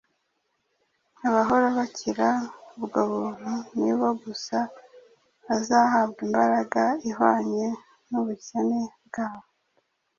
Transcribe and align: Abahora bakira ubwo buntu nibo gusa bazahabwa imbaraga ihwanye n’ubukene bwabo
Abahora 1.27 1.67
bakira 1.77 2.27
ubwo 2.77 2.99
buntu 3.13 3.51
nibo 3.79 4.07
gusa 4.23 4.57
bazahabwa 5.45 6.19
imbaraga 6.27 6.83
ihwanye 7.09 7.67
n’ubukene 8.09 8.79
bwabo 9.07 9.47